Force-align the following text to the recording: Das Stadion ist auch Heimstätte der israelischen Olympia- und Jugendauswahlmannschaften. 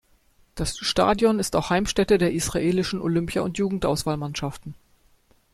Das 0.55 0.79
Stadion 0.79 1.37
ist 1.37 1.55
auch 1.55 1.69
Heimstätte 1.69 2.17
der 2.17 2.33
israelischen 2.33 3.01
Olympia- 3.03 3.43
und 3.43 3.59
Jugendauswahlmannschaften. 3.59 4.73